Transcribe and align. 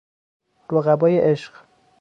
رقبای 0.69 1.19
عشق 1.19 1.53